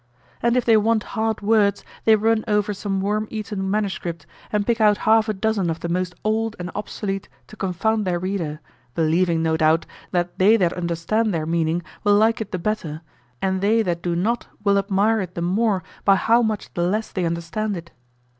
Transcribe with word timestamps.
And 0.41 0.57
if 0.57 0.65
they 0.65 0.77
want 0.77 1.03
hard 1.13 1.41
words, 1.41 1.85
they 2.05 2.15
run 2.15 2.43
over 2.47 2.73
some 2.73 3.01
worm 3.01 3.27
eaten 3.29 3.69
manuscript 3.69 4.25
and 4.51 4.65
pick 4.65 4.81
out 4.81 4.97
half 5.05 5.29
a 5.29 5.33
dozen 5.35 5.69
of 5.69 5.81
the 5.81 5.89
most 5.89 6.15
old 6.23 6.55
and 6.57 6.71
obsolete 6.73 7.29
to 7.45 7.55
confound 7.55 8.03
their 8.03 8.17
reader, 8.17 8.61
believing, 8.95 9.43
no 9.43 9.57
doubt, 9.57 9.85
that 10.09 10.39
they 10.39 10.57
that 10.57 10.73
understand 10.73 11.35
their 11.35 11.45
meaning 11.45 11.83
will 12.03 12.15
like 12.15 12.41
it 12.41 12.51
the 12.51 12.57
better, 12.57 13.01
and 13.43 13.61
they 13.61 13.83
that 13.83 14.01
do 14.01 14.15
not 14.15 14.47
will 14.63 14.79
admire 14.79 15.21
it 15.21 15.35
the 15.35 15.41
more 15.43 15.83
by 16.03 16.15
how 16.15 16.41
much 16.41 16.73
the 16.73 16.81
less 16.81 17.11
they 17.11 17.23
understand 17.23 17.77
it. 17.77 17.91